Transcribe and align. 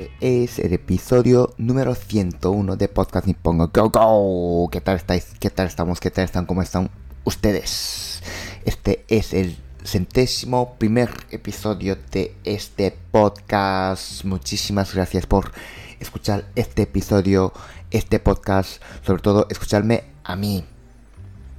Este 0.00 0.44
es 0.44 0.58
el 0.58 0.72
episodio 0.72 1.52
número 1.58 1.94
101 1.94 2.76
de 2.76 2.88
Podcast 2.88 3.26
Nippongo 3.26 3.68
Go 3.68 3.90
Go. 3.90 4.70
¿Qué 4.70 4.80
tal 4.80 4.96
estáis? 4.96 5.26
¿Qué 5.38 5.50
tal 5.50 5.66
estamos? 5.66 6.00
¿Qué 6.00 6.10
tal 6.10 6.24
están? 6.24 6.46
¿Cómo 6.46 6.62
están 6.62 6.90
ustedes? 7.24 8.22
Este 8.64 9.04
es 9.08 9.34
el 9.34 9.58
centésimo 9.84 10.76
primer 10.78 11.10
episodio 11.30 11.98
de 12.12 12.34
este 12.44 12.96
podcast. 13.10 14.24
Muchísimas 14.24 14.94
gracias 14.94 15.26
por 15.26 15.52
escuchar 15.98 16.46
este 16.54 16.82
episodio, 16.82 17.52
este 17.90 18.20
podcast, 18.20 18.82
sobre 19.04 19.20
todo 19.20 19.48
escucharme 19.50 20.04
a 20.24 20.34
mí. 20.34 20.64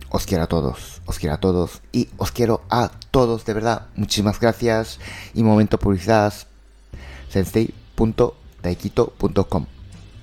Os 0.09 0.25
quiero 0.25 0.45
a 0.45 0.47
todos, 0.47 1.03
os 1.05 1.19
quiero 1.19 1.35
a 1.35 1.39
todos 1.39 1.83
y 1.91 2.09
os 2.17 2.31
quiero 2.31 2.63
a 2.71 2.89
todos, 3.11 3.45
de 3.45 3.53
verdad. 3.53 3.85
Muchísimas 3.95 4.39
gracias 4.39 4.99
y 5.35 5.44
momento 5.44 5.77
publicidad 5.77 6.33
sensei.daikito.com 7.98 9.66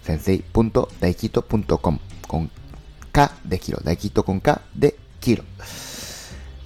sensei.daikito.com 0.05 1.99
con 2.27 2.51
K 3.13 3.33
de 3.45 3.59
kilo, 3.59 3.79
Daikito 3.83 4.25
con 4.25 4.41
K 4.41 4.61
de 4.75 4.97
kilo. 5.21 5.45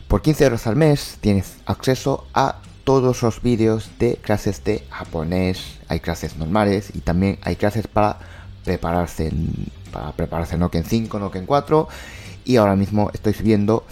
Por 0.09 0.23
15 0.23 0.45
euros 0.45 0.67
al 0.67 0.77
mes 0.77 1.19
tienes 1.21 1.57
acceso 1.67 2.27
a 2.35 2.59
todos 2.85 3.23
los 3.23 3.41
vídeos 3.43 3.91
de 3.99 4.17
clases 4.17 4.63
de 4.65 4.85
japonés, 4.91 5.79
hay 5.89 6.01
clases 6.01 6.37
normales 6.37 6.91
y 6.95 7.01
también 7.01 7.39
hay 7.43 7.57
clases 7.57 7.87
para 7.87 8.19
prepararse 8.65 9.29
en, 9.29 9.71
para 9.93 10.13
prepararse 10.13 10.55
en 10.55 10.61
Noken 10.61 10.85
5, 10.85 11.19
Noken 11.19 11.47
4 11.47 11.89
y 12.45 12.57
ahora 12.57 12.77
mismo 12.77 13.11
estoy 13.15 13.35
subiendo 13.35 13.85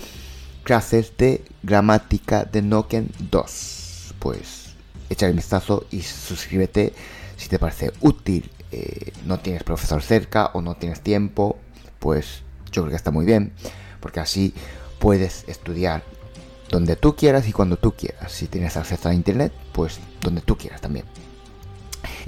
clases 0.64 1.16
de 1.16 1.44
gramática 1.62 2.44
de 2.44 2.62
Noken 2.62 3.10
2. 3.30 4.14
Pues 4.18 4.69
échale 5.10 5.32
un 5.32 5.36
vistazo 5.36 5.86
y 5.90 6.00
suscríbete 6.00 6.94
si 7.36 7.48
te 7.48 7.58
parece 7.58 7.92
útil. 8.00 8.50
Eh, 8.72 9.12
no 9.26 9.40
tienes 9.40 9.64
profesor 9.64 10.00
cerca 10.00 10.50
o 10.54 10.62
no 10.62 10.76
tienes 10.76 11.00
tiempo, 11.00 11.58
pues 11.98 12.42
yo 12.72 12.82
creo 12.82 12.90
que 12.90 12.96
está 12.96 13.10
muy 13.10 13.26
bien, 13.26 13.52
porque 14.00 14.20
así 14.20 14.54
puedes 14.98 15.44
estudiar 15.48 16.04
donde 16.70 16.94
tú 16.94 17.16
quieras 17.16 17.48
y 17.48 17.52
cuando 17.52 17.76
tú 17.76 17.92
quieras. 17.92 18.30
Si 18.32 18.46
tienes 18.46 18.76
acceso 18.76 19.08
a 19.08 19.14
internet, 19.14 19.52
pues 19.72 19.98
donde 20.20 20.40
tú 20.40 20.56
quieras 20.56 20.80
también. 20.80 21.04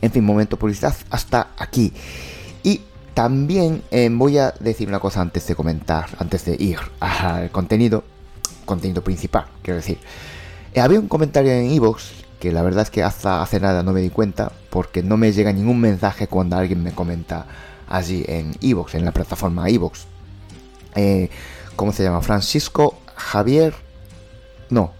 En 0.00 0.10
fin, 0.10 0.24
momento 0.24 0.58
publicidad 0.58 0.94
hasta 1.10 1.50
aquí. 1.56 1.92
Y 2.64 2.80
también 3.14 3.82
eh, 3.90 4.08
voy 4.10 4.38
a 4.38 4.52
decir 4.58 4.88
una 4.88 4.98
cosa 4.98 5.20
antes 5.20 5.46
de 5.46 5.54
comentar, 5.54 6.08
antes 6.18 6.44
de 6.44 6.56
ir 6.58 6.78
al 6.98 7.50
contenido, 7.50 8.02
contenido 8.64 9.02
principal, 9.04 9.46
quiero 9.62 9.76
decir. 9.76 9.98
Eh, 10.74 10.80
había 10.80 10.98
un 10.98 11.08
comentario 11.08 11.52
en 11.52 11.70
Evox 11.70 12.21
que 12.42 12.50
la 12.50 12.62
verdad 12.62 12.82
es 12.82 12.90
que 12.90 13.04
hasta 13.04 13.40
hace 13.40 13.60
nada 13.60 13.84
no 13.84 13.92
me 13.92 14.00
di 14.00 14.10
cuenta 14.10 14.50
porque 14.68 15.00
no 15.04 15.16
me 15.16 15.30
llega 15.30 15.52
ningún 15.52 15.78
mensaje 15.80 16.26
cuando 16.26 16.56
alguien 16.56 16.82
me 16.82 16.90
comenta 16.90 17.46
allí 17.88 18.24
en 18.26 18.56
Evox, 18.60 18.96
en 18.96 19.04
la 19.04 19.12
plataforma 19.12 19.68
Evox. 19.68 20.06
Eh, 20.96 21.30
¿Cómo 21.76 21.92
se 21.92 22.02
llama? 22.02 22.20
Francisco 22.20 22.98
Javier. 23.14 23.74
No. 24.70 24.90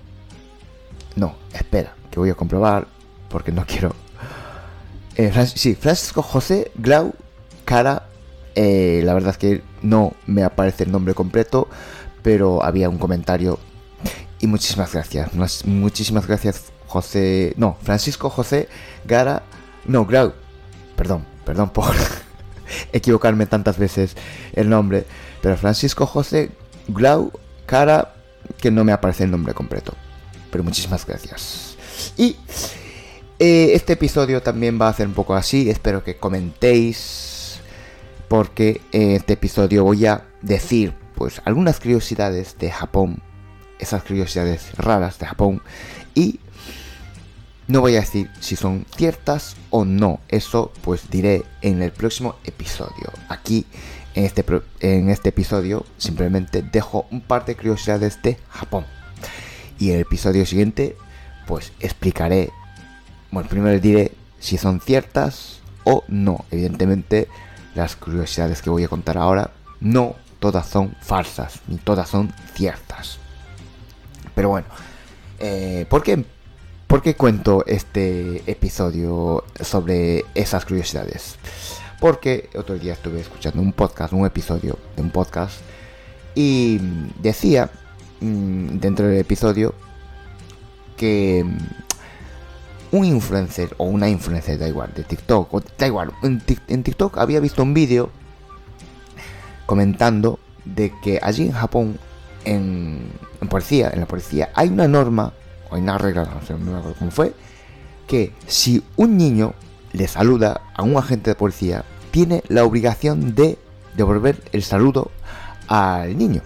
No, 1.16 1.34
espera, 1.52 1.94
que 2.12 2.20
voy 2.20 2.30
a 2.30 2.34
comprobar 2.36 2.86
porque 3.28 3.50
no 3.50 3.66
quiero. 3.66 3.92
Eh, 5.16 5.32
Fran- 5.34 5.46
sí, 5.52 5.74
Francisco 5.74 6.22
José 6.22 6.70
Glau 6.76 7.12
Cara. 7.64 8.06
eh, 8.54 9.02
la 9.04 9.14
verdad 9.14 9.30
es 9.30 9.38
que 9.38 9.62
no 9.82 10.12
me 10.26 10.44
aparece 10.44 10.84
el 10.84 10.92
nombre 10.92 11.14
completo, 11.14 11.68
pero 12.22 12.62
había 12.62 12.88
un 12.88 12.98
comentario. 12.98 13.58
Y 14.38 14.46
muchísimas 14.46 14.92
gracias. 14.92 15.32
Much- 15.34 15.64
Muchísimas 15.66 16.26
gracias, 16.28 16.66
José. 16.92 17.54
No, 17.56 17.76
Francisco 17.82 18.28
José 18.28 18.68
Gara. 19.04 19.42
No, 19.86 20.04
Grau. 20.04 20.34
Perdón, 20.96 21.24
perdón 21.44 21.70
por 21.70 21.94
equivocarme 22.92 23.46
tantas 23.46 23.78
veces 23.78 24.14
el 24.52 24.68
nombre. 24.68 25.06
Pero 25.40 25.56
Francisco 25.56 26.06
José 26.06 26.50
Glau 26.88 27.32
Cara, 27.66 28.14
que 28.58 28.70
no 28.70 28.84
me 28.84 28.92
aparece 28.92 29.24
el 29.24 29.30
nombre 29.30 29.54
completo. 29.54 29.94
Pero 30.50 30.64
muchísimas 30.64 31.06
gracias. 31.06 31.76
Y 32.16 32.36
eh, 33.38 33.70
este 33.74 33.94
episodio 33.94 34.42
también 34.42 34.78
va 34.80 34.88
a 34.88 34.92
ser 34.92 35.06
un 35.06 35.14
poco 35.14 35.34
así. 35.34 35.70
Espero 35.70 36.04
que 36.04 36.16
comentéis. 36.16 37.60
Porque 38.28 38.80
en 38.92 39.12
este 39.12 39.34
episodio 39.34 39.84
voy 39.84 40.06
a 40.06 40.24
decir 40.40 40.94
pues 41.14 41.40
algunas 41.44 41.80
curiosidades 41.80 42.56
de 42.58 42.70
Japón. 42.70 43.22
Esas 43.78 44.02
curiosidades 44.02 44.76
raras 44.76 45.18
de 45.18 45.26
Japón. 45.26 45.62
Y 46.14 46.40
no 47.68 47.80
voy 47.80 47.96
a 47.96 48.00
decir 48.00 48.30
si 48.40 48.56
son 48.56 48.86
ciertas 48.96 49.56
o 49.70 49.84
no. 49.84 50.20
Eso 50.28 50.72
pues 50.82 51.10
diré 51.10 51.44
en 51.60 51.82
el 51.82 51.92
próximo 51.92 52.36
episodio. 52.44 53.12
Aquí 53.28 53.66
en 54.14 54.24
este, 54.24 54.44
en 54.80 55.10
este 55.10 55.30
episodio 55.30 55.86
simplemente 55.96 56.62
dejo 56.62 57.06
un 57.10 57.20
par 57.20 57.44
de 57.44 57.56
curiosidades 57.56 58.20
de 58.22 58.38
Japón. 58.50 58.84
Y 59.78 59.90
en 59.90 59.96
el 59.96 60.00
episodio 60.02 60.44
siguiente 60.46 60.96
pues 61.46 61.72
explicaré, 61.80 62.50
bueno, 63.30 63.48
primero 63.48 63.78
diré 63.78 64.12
si 64.38 64.58
son 64.58 64.80
ciertas 64.80 65.60
o 65.84 66.04
no. 66.08 66.44
Evidentemente 66.50 67.28
las 67.74 67.96
curiosidades 67.96 68.60
que 68.60 68.70
voy 68.70 68.84
a 68.84 68.88
contar 68.88 69.16
ahora 69.18 69.50
no 69.80 70.16
todas 70.40 70.66
son 70.66 70.94
falsas 71.00 71.60
ni 71.68 71.76
todas 71.76 72.08
son 72.08 72.32
ciertas. 72.54 73.18
Pero 74.34 74.48
bueno, 74.48 74.66
eh, 75.38 75.86
¿por 75.88 76.02
qué 76.02 76.24
¿Por 76.92 77.00
qué 77.00 77.14
cuento 77.16 77.64
este 77.66 78.42
episodio 78.44 79.44
sobre 79.58 80.26
esas 80.34 80.66
curiosidades? 80.66 81.36
Porque 81.98 82.50
otro 82.54 82.78
día 82.78 82.92
estuve 82.92 83.18
escuchando 83.18 83.62
un 83.62 83.72
podcast, 83.72 84.12
un 84.12 84.26
episodio 84.26 84.76
de 84.94 85.00
un 85.00 85.08
podcast, 85.08 85.54
y 86.34 86.78
decía 87.18 87.70
mm, 88.20 88.76
dentro 88.78 89.06
del 89.06 89.20
episodio 89.20 89.74
que 90.98 91.42
mm, 91.46 92.96
un 92.96 93.06
influencer 93.06 93.74
o 93.78 93.84
una 93.84 94.10
influencer, 94.10 94.58
da 94.58 94.68
igual, 94.68 94.92
de 94.94 95.04
TikTok, 95.04 95.54
o 95.54 95.62
da 95.78 95.86
igual, 95.86 96.12
en, 96.22 96.42
Tik- 96.44 96.60
en 96.68 96.82
TikTok 96.82 97.16
había 97.16 97.40
visto 97.40 97.62
un 97.62 97.72
vídeo 97.72 98.10
comentando 99.64 100.38
de 100.66 100.92
que 101.02 101.18
allí 101.22 101.46
en 101.46 101.52
Japón, 101.52 101.98
en 102.44 103.10
policía, 103.48 103.88
en 103.94 104.00
la 104.00 104.06
policía, 104.06 104.50
hay 104.54 104.68
una 104.68 104.86
norma 104.88 105.32
o 105.72 105.76
hay 105.76 105.82
una 105.82 105.98
regla, 105.98 106.24
no 106.24 106.46
sé, 106.46 106.52
no 106.52 106.72
me 106.72 106.78
acuerdo 106.78 106.98
cómo 106.98 107.10
fue, 107.10 107.34
que 108.06 108.34
si 108.46 108.84
un 108.96 109.16
niño 109.16 109.54
le 109.92 110.06
saluda 110.06 110.60
a 110.74 110.82
un 110.82 110.96
agente 110.96 111.30
de 111.30 111.34
policía, 111.34 111.84
tiene 112.10 112.42
la 112.48 112.64
obligación 112.64 113.34
de 113.34 113.58
devolver 113.96 114.42
el 114.52 114.62
saludo 114.62 115.10
al 115.68 116.16
niño. 116.16 116.42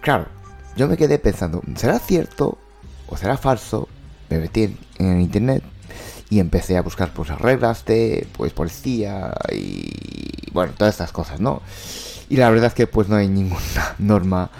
Claro, 0.00 0.26
yo 0.76 0.88
me 0.88 0.96
quedé 0.96 1.18
pensando, 1.18 1.62
¿será 1.76 1.98
cierto 1.98 2.58
o 3.06 3.16
será 3.16 3.36
falso? 3.36 3.88
Me 4.30 4.38
metí 4.38 4.64
en, 4.64 4.78
en 4.98 5.20
internet 5.20 5.62
y 6.30 6.40
empecé 6.40 6.78
a 6.78 6.82
buscar 6.82 7.12
pues 7.12 7.28
las 7.28 7.40
reglas 7.40 7.84
de 7.84 8.26
pues 8.32 8.54
policía 8.54 9.34
y 9.52 10.50
bueno, 10.52 10.72
todas 10.76 10.94
estas 10.94 11.12
cosas, 11.12 11.40
¿no? 11.40 11.60
Y 12.30 12.36
la 12.36 12.48
verdad 12.48 12.68
es 12.68 12.74
que 12.74 12.86
pues 12.86 13.08
no 13.08 13.16
hay 13.16 13.28
ninguna 13.28 13.94
norma 13.98 14.50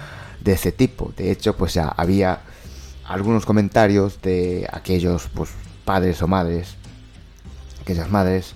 de 0.40 0.52
ese 0.52 0.72
tipo. 0.72 1.12
De 1.16 1.30
hecho, 1.30 1.56
pues 1.56 1.72
ya 1.72 1.88
había 1.88 2.40
algunos 3.12 3.44
comentarios 3.44 4.22
de 4.22 4.66
aquellos 4.72 5.28
pues 5.34 5.50
padres 5.84 6.22
o 6.22 6.28
madres, 6.28 6.76
aquellas 7.82 8.10
madres 8.10 8.54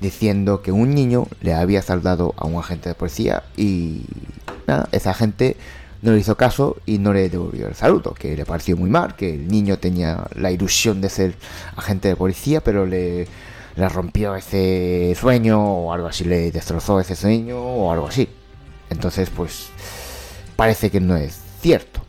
diciendo 0.00 0.62
que 0.62 0.72
un 0.72 0.94
niño 0.94 1.26
le 1.42 1.52
había 1.52 1.82
saludado 1.82 2.34
a 2.38 2.46
un 2.46 2.58
agente 2.58 2.88
de 2.88 2.94
policía 2.94 3.44
y 3.56 4.04
nada, 4.66 4.88
ese 4.92 5.10
agente 5.10 5.56
no 6.00 6.12
le 6.12 6.18
hizo 6.18 6.36
caso 6.36 6.78
y 6.86 6.98
no 6.98 7.12
le 7.12 7.28
devolvió 7.28 7.68
el 7.68 7.74
saludo, 7.74 8.14
que 8.14 8.34
le 8.34 8.44
pareció 8.46 8.76
muy 8.76 8.88
mal, 8.88 9.14
que 9.14 9.34
el 9.34 9.46
niño 9.46 9.78
tenía 9.78 10.24
la 10.34 10.50
ilusión 10.50 11.00
de 11.00 11.10
ser 11.10 11.34
agente 11.76 12.08
de 12.08 12.16
policía, 12.16 12.62
pero 12.62 12.86
le, 12.86 13.28
le 13.76 13.88
rompió 13.88 14.34
ese 14.34 15.14
sueño 15.20 15.62
o 15.62 15.92
algo 15.92 16.08
así, 16.08 16.24
le 16.24 16.50
destrozó 16.50 16.98
ese 16.98 17.14
sueño 17.14 17.60
o 17.60 17.92
algo 17.92 18.08
así. 18.08 18.28
Entonces, 18.90 19.30
pues 19.30 19.68
parece 20.56 20.90
que 20.90 21.00
no 21.00 21.14
es 21.16 21.38
cierto. 21.60 22.01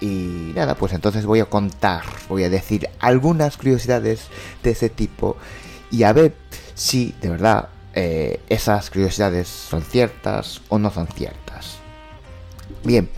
Y 0.00 0.52
nada, 0.54 0.76
pues 0.76 0.92
entonces 0.92 1.26
voy 1.26 1.40
a 1.40 1.46
contar, 1.46 2.04
voy 2.28 2.44
a 2.44 2.50
decir 2.50 2.88
algunas 3.00 3.56
curiosidades 3.56 4.28
de 4.62 4.70
ese 4.70 4.88
tipo 4.88 5.36
y 5.90 6.04
a 6.04 6.12
ver 6.12 6.34
si 6.74 7.14
de 7.20 7.30
verdad 7.30 7.68
eh, 7.94 8.40
esas 8.48 8.90
curiosidades 8.90 9.48
son 9.48 9.82
ciertas 9.82 10.60
o 10.68 10.78
no 10.78 10.90
son 10.90 11.08
ciertas. 11.08 11.78
Bien, 12.84 13.08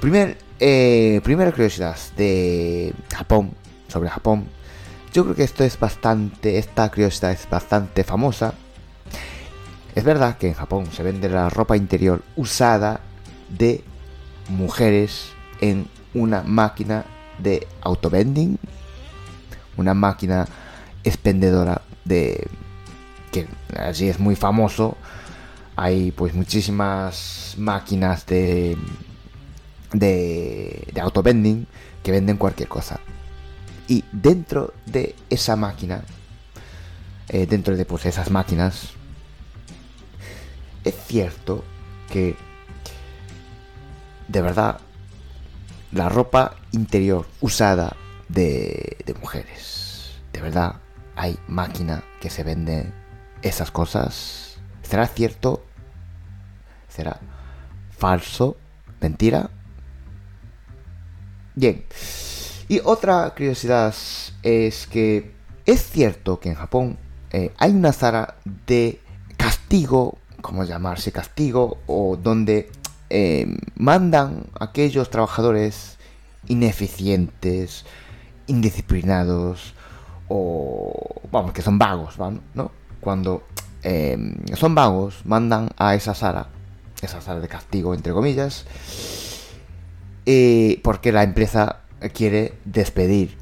primer, 0.00 0.38
eh, 0.60 1.20
primera 1.24 1.50
curiosidad 1.50 1.96
de 2.16 2.94
Japón, 3.12 3.52
sobre 3.88 4.08
Japón. 4.08 4.46
Yo 5.12 5.24
creo 5.24 5.34
que 5.34 5.42
esto 5.42 5.64
es 5.64 5.80
bastante, 5.80 6.58
esta 6.58 6.88
curiosidad 6.90 7.32
es 7.32 7.48
bastante 7.50 8.04
famosa. 8.04 8.54
Es 9.94 10.04
verdad 10.04 10.36
que 10.38 10.48
en 10.48 10.54
Japón 10.54 10.86
se 10.92 11.02
vende 11.02 11.28
la 11.28 11.48
ropa 11.48 11.76
interior 11.76 12.22
usada 12.36 13.00
de 13.48 13.82
mujeres 14.48 15.32
en 15.60 15.88
una 16.14 16.42
máquina 16.42 17.04
de 17.38 17.66
autovending, 17.80 18.58
una 19.76 19.94
máquina 19.94 20.46
expendedora 21.04 21.82
de 22.04 22.48
que 23.30 23.46
allí 23.76 24.08
es 24.08 24.18
muy 24.18 24.36
famoso. 24.36 24.96
Hay 25.76 26.10
pues 26.10 26.34
muchísimas 26.34 27.54
máquinas 27.56 28.26
de 28.26 28.76
de, 29.92 30.88
de 30.92 31.00
autovending 31.00 31.66
que 32.02 32.12
venden 32.12 32.36
cualquier 32.36 32.68
cosa. 32.68 33.00
Y 33.86 34.04
dentro 34.12 34.74
de 34.86 35.14
esa 35.30 35.56
máquina, 35.56 36.02
eh, 37.28 37.46
dentro 37.46 37.76
de 37.76 37.84
pues, 37.84 38.06
esas 38.06 38.30
máquinas, 38.30 38.90
es 40.84 40.94
cierto 41.06 41.64
que 42.10 42.36
de 44.28 44.42
verdad 44.42 44.78
la 45.92 46.08
ropa 46.08 46.56
interior 46.72 47.26
usada 47.40 47.96
de, 48.28 48.98
de 49.04 49.14
mujeres, 49.14 50.20
de 50.32 50.40
verdad 50.40 50.76
hay 51.16 51.38
máquina 51.48 52.04
que 52.20 52.30
se 52.30 52.44
vende 52.44 52.92
esas 53.42 53.70
cosas. 53.70 54.58
¿Será 54.82 55.06
cierto? 55.06 55.64
¿Será 56.88 57.18
falso? 57.90 58.56
¿Mentira? 59.00 59.50
Bien. 61.54 61.84
Y 62.68 62.80
otra 62.84 63.30
curiosidad 63.36 63.94
es 64.42 64.86
que 64.86 65.34
es 65.66 65.90
cierto 65.90 66.38
que 66.38 66.50
en 66.50 66.54
Japón 66.54 66.98
eh, 67.32 67.52
hay 67.58 67.72
una 67.72 67.92
sala 67.92 68.36
de 68.66 69.00
castigo, 69.36 70.18
¿cómo 70.40 70.64
llamarse 70.64 71.10
castigo? 71.10 71.78
O 71.86 72.16
donde 72.16 72.70
eh, 73.10 73.46
mandan 73.76 74.44
a 74.58 74.66
aquellos 74.66 75.10
trabajadores 75.10 75.98
ineficientes, 76.46 77.84
indisciplinados 78.46 79.74
o 80.28 81.20
vamos 81.30 81.52
que 81.52 81.62
son 81.62 81.78
vagos, 81.78 82.16
¿no? 82.54 82.70
Cuando 83.00 83.44
eh, 83.82 84.16
son 84.54 84.74
vagos, 84.74 85.22
mandan 85.24 85.70
a 85.76 85.94
esa 85.94 86.14
sala, 86.14 86.48
esa 87.02 87.20
sala 87.20 87.40
de 87.40 87.48
castigo 87.48 87.94
entre 87.94 88.12
comillas, 88.12 88.64
porque 90.82 91.12
la 91.12 91.22
empresa 91.22 91.80
quiere 92.12 92.54
despedir 92.64 93.38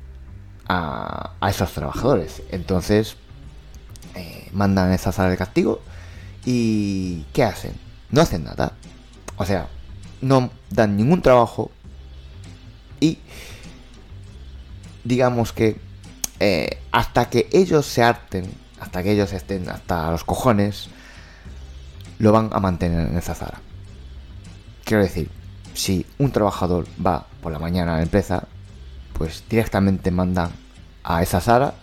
a, 0.69 1.32
esos 1.48 1.72
trabajadores. 1.72 2.42
Entonces, 2.50 3.16
eh, 4.14 4.48
mandan 4.52 4.92
esa 4.92 5.12
sala 5.12 5.30
de 5.30 5.36
castigo 5.36 5.80
y 6.44 7.24
¿qué 7.32 7.44
hacen? 7.44 7.72
No 8.10 8.20
hacen 8.20 8.44
nada. 8.44 8.72
O 9.36 9.44
sea, 9.44 9.68
no 10.20 10.50
dan 10.70 10.96
ningún 10.96 11.22
trabajo 11.22 11.70
y 13.00 13.18
digamos 15.04 15.52
que 15.52 15.78
eh, 16.40 16.78
hasta 16.90 17.30
que 17.30 17.48
ellos 17.52 17.86
se 17.86 18.02
harten, 18.02 18.50
hasta 18.80 19.02
que 19.02 19.12
ellos 19.12 19.32
estén 19.32 19.68
hasta 19.68 20.10
los 20.10 20.24
cojones, 20.24 20.88
lo 22.18 22.32
van 22.32 22.50
a 22.52 22.60
mantener 22.60 23.08
en 23.08 23.16
esa 23.16 23.34
sala. 23.34 23.60
Quiero 24.84 25.02
decir, 25.02 25.30
si 25.74 26.06
un 26.18 26.32
trabajador 26.32 26.86
va 27.04 27.26
por 27.42 27.52
la 27.52 27.58
mañana 27.58 27.94
a 27.94 27.96
la 27.96 28.02
empresa, 28.02 28.44
pues 29.12 29.44
directamente 29.48 30.10
mandan 30.10 30.50
a 31.04 31.22
esa 31.22 31.40
sala 31.40 31.74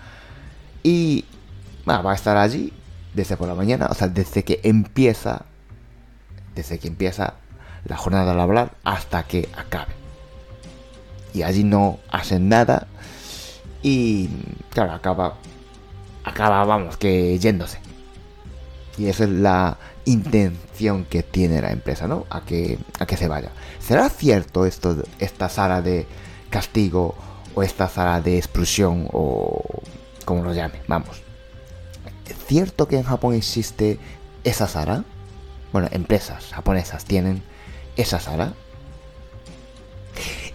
y 0.84 1.26
va 1.88 2.12
a 2.12 2.16
estar 2.16 2.38
allí 2.38 2.74
desde 3.14 3.38
por 3.38 3.48
la 3.48 3.56
mañana, 3.56 3.88
o 3.90 3.94
sea, 3.94 4.08
desde 4.08 4.44
que 4.44 4.60
empieza, 4.64 5.46
desde 6.56 6.80
que 6.80 6.88
empieza 6.88 7.36
la 7.86 7.98
jornada 7.98 8.34
laboral 8.34 8.72
hasta 8.84 9.24
que 9.24 9.50
acabe. 9.56 9.94
Y 11.34 11.44
allí 11.44 11.64
no 11.64 12.00
hacen 12.10 12.50
nada 12.50 12.88
y 13.82 14.30
claro, 14.70 14.94
acaba, 14.94 15.36
acaba, 16.24 16.64
vamos, 16.66 16.98
que 16.98 17.38
yéndose. 17.40 17.80
Y 18.98 19.08
esa 19.08 19.24
es 19.24 19.30
la 19.32 19.78
intención 20.06 21.06
que 21.06 21.24
tiene 21.24 21.62
la 21.62 21.72
empresa, 21.72 22.08
¿no? 22.08 22.26
A 22.30 22.42
que, 22.42 22.78
a 23.00 23.06
que 23.06 23.18
se 23.18 23.28
vaya. 23.28 23.50
¿Será 23.80 24.10
cierto 24.10 24.66
esto, 24.66 25.04
esta 25.20 25.50
sala 25.50 25.82
de 25.82 26.06
castigo 26.50 27.16
o 27.56 27.64
esta 27.64 27.90
sala 27.90 28.22
de 28.22 28.38
expulsión 28.38 29.08
o 29.12 29.64
como 30.24 30.44
lo 30.44 30.54
llame, 30.54 30.82
vamos. 30.88 31.22
¿Es 32.28 32.38
cierto 32.46 32.88
que 32.88 32.98
en 32.98 33.04
Japón 33.04 33.34
existe 33.34 34.00
esa 34.44 34.68
sala? 34.68 35.04
Bueno, 35.72 35.90
empresas 35.92 36.52
japonesas 36.54 37.06
tienen 37.06 37.44
esa 37.98 38.20
sala. 38.20 38.54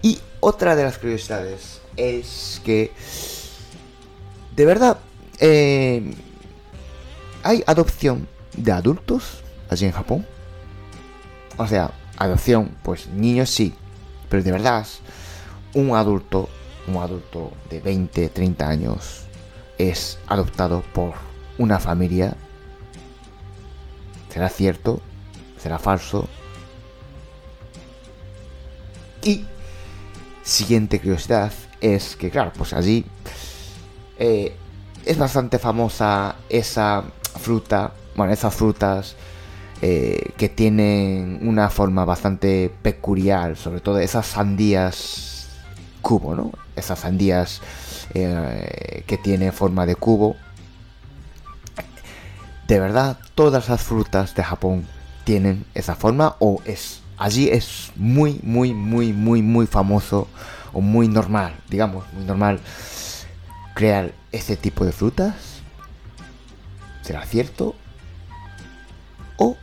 Y 0.02 0.18
otra 0.40 0.76
de 0.76 0.84
las 0.84 0.98
curiosidades 0.98 1.80
es 1.96 2.60
que 2.64 2.92
de 4.54 4.64
verdad 4.64 4.98
eh, 5.40 6.14
hay 7.42 7.62
adopción 7.66 8.28
de 8.56 8.72
adultos 8.72 9.42
allí 9.68 9.86
en 9.86 9.92
Japón. 9.92 10.26
O 11.56 11.66
sea, 11.66 11.92
adopción, 12.16 12.76
pues 12.82 13.08
niños 13.08 13.50
sí, 13.50 13.74
pero 14.28 14.42
de 14.42 14.52
verdad 14.52 14.86
un 15.74 15.94
adulto, 15.94 16.48
un 16.86 16.96
adulto 16.96 17.52
de 17.70 17.80
20, 17.80 18.28
30 18.28 18.68
años 18.68 19.24
es 19.76 20.18
adoptado 20.26 20.82
por 20.92 21.14
una 21.56 21.78
familia. 21.78 22.36
¿Será 24.30 24.48
cierto? 24.48 25.00
¿Será 25.58 25.78
falso? 25.78 26.28
Y 29.28 29.44
siguiente 30.42 31.00
curiosidad 31.00 31.52
es 31.82 32.16
que, 32.16 32.30
claro, 32.30 32.50
pues 32.56 32.72
allí 32.72 33.04
eh, 34.18 34.56
es 35.04 35.18
bastante 35.18 35.58
famosa 35.58 36.36
esa 36.48 37.04
fruta, 37.38 37.92
bueno, 38.16 38.32
esas 38.32 38.54
frutas 38.54 39.16
eh, 39.82 40.30
que 40.38 40.48
tienen 40.48 41.40
una 41.42 41.68
forma 41.68 42.06
bastante 42.06 42.72
peculiar, 42.80 43.58
sobre 43.58 43.80
todo 43.80 43.98
esas 43.98 44.24
sandías 44.24 45.50
cubo, 46.00 46.34
¿no? 46.34 46.52
Esas 46.74 47.00
sandías 47.00 47.60
eh, 48.14 49.04
que 49.06 49.18
tienen 49.18 49.52
forma 49.52 49.84
de 49.84 49.94
cubo. 49.94 50.36
De 52.66 52.80
verdad, 52.80 53.18
todas 53.34 53.68
las 53.68 53.82
frutas 53.82 54.34
de 54.34 54.42
Japón 54.42 54.86
tienen 55.24 55.66
esa 55.74 55.94
forma 55.94 56.36
o 56.38 56.62
es 56.64 57.02
allí 57.18 57.48
es 57.48 57.90
muy 57.96 58.40
muy 58.42 58.72
muy 58.72 59.12
muy 59.12 59.42
muy 59.42 59.66
famoso 59.66 60.28
o 60.72 60.80
muy 60.80 61.08
normal, 61.08 61.54
digamos, 61.68 62.04
muy 62.12 62.24
normal 62.24 62.60
crear 63.74 64.12
ese 64.32 64.56
tipo 64.56 64.84
de 64.84 64.92
frutas. 64.92 65.34
¿Será 67.02 67.24
cierto? 67.24 67.74
¿O 69.36 69.56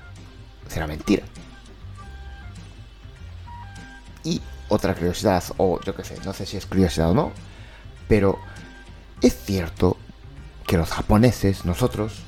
será 0.68 0.88
mentira? 0.88 1.24
Y 4.24 4.42
otra 4.68 4.96
curiosidad, 4.96 5.44
o 5.58 5.80
yo 5.82 5.96
qué 5.96 6.04
sé, 6.04 6.18
no 6.26 6.34
sé 6.34 6.46
si 6.46 6.58
es 6.58 6.66
curiosidad 6.66 7.12
o 7.12 7.14
no, 7.14 7.32
pero 8.08 8.40
es 9.22 9.36
cierto 9.46 9.98
que 10.66 10.78
los 10.78 10.90
japoneses, 10.90 11.66
nosotros, 11.66 12.24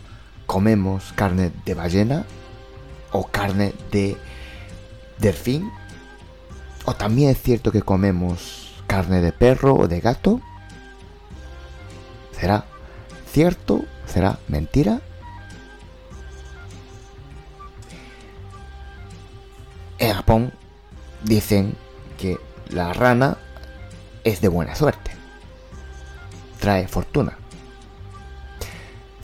comemos 0.45 1.13
carne 1.13 1.51
de 1.65 1.73
ballena 1.73 2.25
o 3.11 3.25
carne 3.27 3.73
de 3.91 4.17
delfín, 5.17 5.71
o 6.85 6.93
también 6.93 7.31
es 7.31 7.41
cierto 7.41 7.71
que 7.71 7.81
comemos 7.81 8.81
carne 8.87 9.21
de 9.21 9.31
perro 9.31 9.75
o 9.75 9.87
de 9.87 9.99
gato. 9.99 10.41
¿Será 12.31 12.65
cierto? 13.31 13.83
¿Será 14.05 14.39
mentira? 14.47 15.01
En 19.99 20.13
Japón 20.13 20.53
dicen 21.23 21.75
que 22.17 22.37
la 22.69 22.93
rana 22.93 23.37
es 24.23 24.41
de 24.41 24.47
buena 24.47 24.75
suerte. 24.75 25.11
Trae 26.59 26.87
fortuna. 26.87 27.37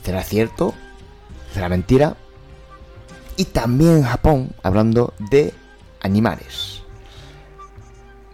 ¿Será 0.02 0.22
cierto? 0.22 0.74
¿Será 1.52 1.68
mentira? 1.68 2.16
Y 3.36 3.46
también 3.46 3.98
en 3.98 4.02
Japón, 4.04 4.54
hablando 4.62 5.14
de 5.18 5.54
animales. 6.04 6.82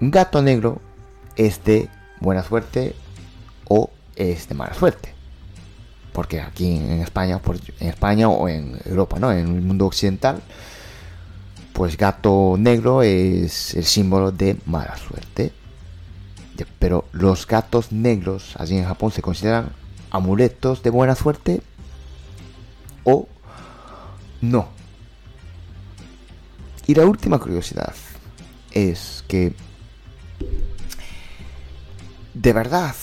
Gato 0.00 0.42
negro 0.42 0.82
es 1.36 1.64
de 1.64 1.88
buena 2.20 2.42
suerte 2.42 2.94
o 3.68 3.90
es 4.16 4.48
de 4.48 4.54
mala 4.54 4.74
suerte. 4.74 5.14
porque 6.12 6.40
aquí 6.40 6.66
en 6.76 7.00
España, 7.02 7.40
en 7.78 7.88
España 7.88 8.28
o 8.28 8.48
en 8.48 8.78
Europa, 8.84 9.18
¿no? 9.20 9.30
En 9.30 9.38
el 9.38 9.62
mundo 9.62 9.86
occidental, 9.86 10.42
pues 11.72 11.96
gato 11.96 12.56
negro 12.58 13.02
es 13.02 13.74
el 13.74 13.84
símbolo 13.84 14.32
de 14.32 14.56
mala 14.66 14.96
suerte. 14.98 15.52
Pero 16.78 17.06
los 17.12 17.46
gatos 17.46 17.92
negros 17.92 18.54
allí 18.58 18.76
en 18.76 18.84
Japón 18.84 19.12
se 19.12 19.22
consideran 19.22 19.72
amuletos 20.10 20.82
de 20.82 20.90
buena 20.90 21.14
suerte 21.14 21.62
o 23.04 23.28
no. 24.42 24.79
Y 26.90 26.94
la 26.96 27.06
última 27.06 27.38
curiosidad 27.38 27.94
es 28.72 29.22
que 29.28 29.54
de 32.34 32.52
verdad 32.52 32.96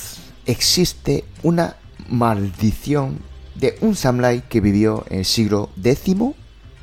existe 0.45 1.23
una 1.41 1.77
maldición 2.09 3.19
de 3.55 3.77
un 3.79 3.95
samurai 3.95 4.41
que 4.49 4.59
vivió 4.59 5.05
en 5.09 5.19
el 5.19 5.25
siglo 5.25 5.69
X 5.81 6.17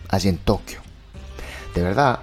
allí 0.08 0.30
en 0.30 0.38
Tokio. 0.38 0.80
De 1.74 1.82
verdad, 1.82 2.20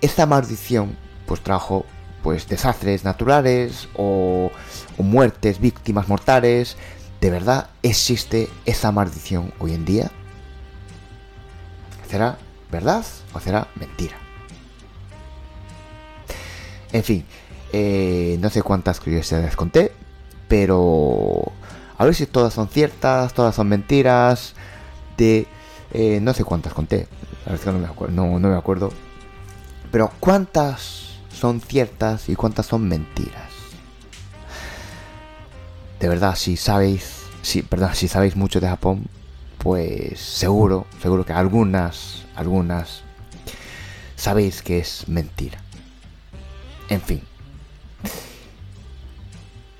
esta 0.00 0.26
maldición 0.26 0.96
pues 1.24 1.40
trajo 1.40 1.86
pues 2.24 2.48
desastres 2.48 3.04
naturales 3.04 3.88
o, 3.94 4.50
o 4.96 5.02
muertes, 5.04 5.60
víctimas 5.60 6.08
mortales. 6.08 6.76
¿De 7.20 7.30
verdad 7.30 7.70
existe 7.84 8.48
esa 8.66 8.90
maldición 8.90 9.54
hoy 9.60 9.74
en 9.74 9.84
día? 9.84 10.10
¿Será 12.10 12.36
verdad 12.70 13.04
o 13.32 13.40
será 13.40 13.68
mentira? 13.76 14.16
En 16.92 17.04
fin, 17.04 17.24
eh, 17.72 18.38
no 18.40 18.50
sé 18.50 18.62
cuántas 18.62 19.00
curiosidades 19.00 19.56
conté, 19.56 19.92
pero 20.48 21.52
a 21.98 22.04
ver 22.04 22.14
si 22.14 22.26
todas 22.26 22.54
son 22.54 22.68
ciertas, 22.68 23.34
todas 23.34 23.54
son 23.54 23.68
mentiras. 23.68 24.54
De 25.16 25.46
eh, 25.92 26.20
no 26.20 26.32
sé 26.32 26.44
cuántas 26.44 26.74
conté, 26.74 27.08
a 27.46 27.50
ver 27.50 27.58
si 27.58 27.66
no 27.66 27.72
me, 27.78 27.86
acuerdo, 27.86 28.14
no, 28.14 28.38
me 28.38 28.56
acuerdo. 28.56 28.92
Pero 29.90 30.12
cuántas 30.20 31.18
son 31.32 31.60
ciertas 31.60 32.28
y 32.28 32.36
cuántas 32.36 32.66
son 32.66 32.86
mentiras. 32.88 33.50
De 35.98 36.08
verdad, 36.08 36.36
si 36.36 36.56
sabéis, 36.56 37.22
si, 37.42 37.62
perdón, 37.62 37.94
si 37.94 38.06
sabéis 38.06 38.36
mucho 38.36 38.60
de 38.60 38.68
Japón, 38.68 39.06
pues 39.58 40.20
seguro, 40.20 40.86
seguro 41.02 41.24
que 41.24 41.32
algunas, 41.32 42.24
algunas 42.36 43.02
sabéis 44.16 44.62
que 44.62 44.78
es 44.78 45.08
mentira. 45.08 45.58
En 46.88 47.00
fin, 47.02 47.22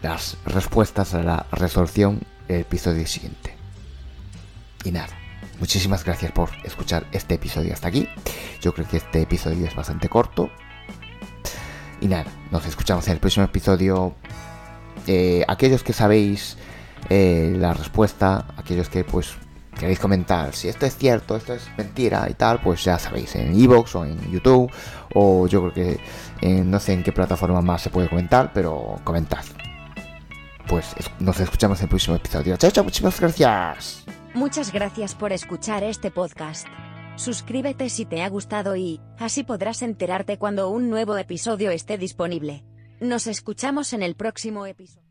las 0.02 0.36
respuestas 0.44 1.14
a 1.14 1.22
la 1.22 1.46
resolución 1.52 2.20
el 2.48 2.60
episodio 2.60 3.06
siguiente. 3.06 3.54
Y 4.84 4.90
nada, 4.90 5.08
muchísimas 5.58 6.04
gracias 6.04 6.32
por 6.32 6.50
escuchar 6.64 7.06
este 7.12 7.34
episodio 7.34 7.72
hasta 7.72 7.88
aquí. 7.88 8.08
Yo 8.60 8.72
creo 8.74 8.88
que 8.88 8.98
este 8.98 9.22
episodio 9.22 9.66
es 9.66 9.74
bastante 9.74 10.08
corto. 10.08 10.50
Y 12.00 12.06
nada, 12.06 12.26
nos 12.50 12.64
escuchamos 12.66 13.06
en 13.08 13.14
el 13.14 13.20
próximo 13.20 13.44
episodio. 13.44 14.14
Eh, 15.06 15.44
aquellos 15.48 15.82
que 15.82 15.92
sabéis 15.92 16.56
eh, 17.08 17.54
la 17.56 17.74
respuesta, 17.74 18.46
aquellos 18.56 18.88
que 18.88 19.04
pues 19.04 19.34
queréis 19.78 19.98
comentar 19.98 20.54
si 20.54 20.68
esto 20.68 20.86
es 20.86 20.96
cierto, 20.96 21.36
esto 21.36 21.54
es 21.54 21.68
mentira 21.76 22.26
y 22.28 22.34
tal, 22.34 22.60
pues 22.60 22.84
ya 22.84 22.98
sabéis, 22.98 23.34
en 23.36 23.58
Evox 23.58 23.94
o 23.96 24.04
en 24.04 24.30
YouTube, 24.30 24.70
o 25.14 25.46
yo 25.46 25.70
creo 25.70 25.72
que 26.42 26.62
no 26.64 26.78
sé 26.80 26.92
en 26.92 27.02
qué 27.02 27.12
plataforma 27.12 27.62
más 27.62 27.82
se 27.82 27.90
puede 27.90 28.08
comentar, 28.08 28.52
pero 28.52 28.96
comentad 29.04 29.44
pues 30.68 30.94
nos 31.18 31.40
escuchamos 31.40 31.80
en 31.80 31.84
el 31.84 31.88
próximo 31.88 32.16
episodio. 32.16 32.56
Chao, 32.56 32.70
chao, 32.70 32.84
muchísimas 32.84 33.18
gracias. 33.18 34.04
Muchas 34.34 34.72
gracias 34.72 35.14
por 35.14 35.32
escuchar 35.32 35.82
este 35.82 36.10
podcast. 36.10 36.66
Suscríbete 37.16 37.88
si 37.88 38.04
te 38.04 38.22
ha 38.22 38.28
gustado 38.28 38.76
y, 38.76 39.00
así 39.18 39.42
podrás 39.42 39.82
enterarte 39.82 40.38
cuando 40.38 40.70
un 40.70 40.90
nuevo 40.90 41.16
episodio 41.16 41.70
esté 41.70 41.98
disponible. 41.98 42.64
Nos 43.00 43.26
escuchamos 43.26 43.92
en 43.92 44.02
el 44.02 44.14
próximo 44.14 44.66
episodio. 44.66 45.07